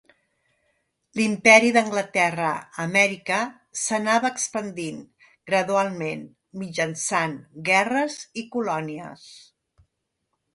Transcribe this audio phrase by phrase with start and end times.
[1.17, 3.37] L'imperi d'Anglaterra a Amèrica
[3.81, 5.03] s'anava expandint
[5.51, 6.25] gradualment
[6.63, 7.37] mitjançant
[7.71, 9.29] guerres i colònies.